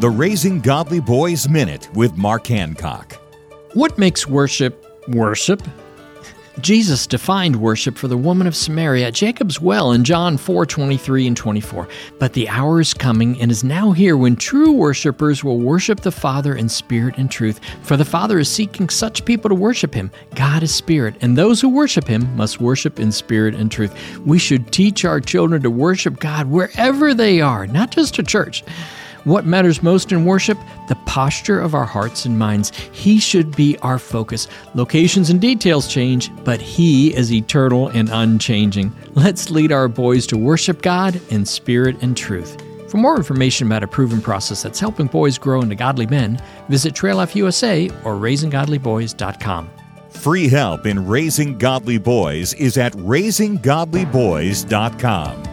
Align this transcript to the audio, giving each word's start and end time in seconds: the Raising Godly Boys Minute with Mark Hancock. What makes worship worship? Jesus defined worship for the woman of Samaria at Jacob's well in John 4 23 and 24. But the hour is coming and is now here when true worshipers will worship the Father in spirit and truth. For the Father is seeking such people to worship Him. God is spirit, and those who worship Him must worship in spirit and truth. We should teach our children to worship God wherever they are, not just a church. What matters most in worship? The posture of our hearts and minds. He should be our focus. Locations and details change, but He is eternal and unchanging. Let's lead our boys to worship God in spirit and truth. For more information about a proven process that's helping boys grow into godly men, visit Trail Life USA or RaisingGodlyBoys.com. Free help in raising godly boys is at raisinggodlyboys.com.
the 0.00 0.08
Raising 0.08 0.60
Godly 0.60 1.00
Boys 1.00 1.48
Minute 1.48 1.88
with 1.92 2.16
Mark 2.16 2.46
Hancock. 2.46 3.14
What 3.72 3.98
makes 3.98 4.28
worship 4.28 4.86
worship? 5.08 5.60
Jesus 6.60 7.04
defined 7.04 7.56
worship 7.56 7.98
for 7.98 8.06
the 8.06 8.16
woman 8.16 8.46
of 8.46 8.54
Samaria 8.54 9.08
at 9.08 9.14
Jacob's 9.14 9.60
well 9.60 9.90
in 9.90 10.04
John 10.04 10.36
4 10.36 10.66
23 10.66 11.26
and 11.26 11.36
24. 11.36 11.88
But 12.20 12.32
the 12.32 12.48
hour 12.48 12.80
is 12.80 12.94
coming 12.94 13.40
and 13.40 13.50
is 13.50 13.64
now 13.64 13.90
here 13.90 14.16
when 14.16 14.36
true 14.36 14.70
worshipers 14.70 15.42
will 15.42 15.58
worship 15.58 15.98
the 16.00 16.12
Father 16.12 16.54
in 16.54 16.68
spirit 16.68 17.16
and 17.18 17.28
truth. 17.28 17.58
For 17.82 17.96
the 17.96 18.04
Father 18.04 18.38
is 18.38 18.48
seeking 18.48 18.88
such 18.88 19.24
people 19.24 19.48
to 19.48 19.54
worship 19.56 19.92
Him. 19.92 20.12
God 20.36 20.62
is 20.62 20.72
spirit, 20.72 21.16
and 21.22 21.36
those 21.36 21.60
who 21.60 21.68
worship 21.68 22.06
Him 22.06 22.36
must 22.36 22.60
worship 22.60 23.00
in 23.00 23.10
spirit 23.10 23.56
and 23.56 23.68
truth. 23.68 24.18
We 24.20 24.38
should 24.38 24.70
teach 24.70 25.04
our 25.04 25.20
children 25.20 25.62
to 25.62 25.70
worship 25.70 26.20
God 26.20 26.46
wherever 26.46 27.14
they 27.14 27.40
are, 27.40 27.66
not 27.66 27.90
just 27.90 28.20
a 28.20 28.22
church. 28.22 28.62
What 29.28 29.44
matters 29.44 29.82
most 29.82 30.10
in 30.10 30.24
worship? 30.24 30.56
The 30.88 30.94
posture 31.04 31.60
of 31.60 31.74
our 31.74 31.84
hearts 31.84 32.24
and 32.24 32.38
minds. 32.38 32.74
He 32.92 33.20
should 33.20 33.54
be 33.54 33.76
our 33.82 33.98
focus. 33.98 34.48
Locations 34.74 35.28
and 35.28 35.38
details 35.38 35.86
change, 35.86 36.30
but 36.44 36.62
He 36.62 37.14
is 37.14 37.30
eternal 37.30 37.88
and 37.88 38.08
unchanging. 38.10 38.90
Let's 39.12 39.50
lead 39.50 39.70
our 39.70 39.86
boys 39.86 40.26
to 40.28 40.38
worship 40.38 40.80
God 40.80 41.20
in 41.28 41.44
spirit 41.44 42.02
and 42.02 42.16
truth. 42.16 42.56
For 42.90 42.96
more 42.96 43.18
information 43.18 43.66
about 43.66 43.82
a 43.82 43.86
proven 43.86 44.22
process 44.22 44.62
that's 44.62 44.80
helping 44.80 45.08
boys 45.08 45.36
grow 45.36 45.60
into 45.60 45.74
godly 45.74 46.06
men, 46.06 46.40
visit 46.70 46.94
Trail 46.94 47.18
Life 47.18 47.36
USA 47.36 47.90
or 48.04 48.14
RaisingGodlyBoys.com. 48.14 49.68
Free 50.08 50.48
help 50.48 50.86
in 50.86 51.06
raising 51.06 51.58
godly 51.58 51.98
boys 51.98 52.54
is 52.54 52.78
at 52.78 52.94
raisinggodlyboys.com. 52.94 55.47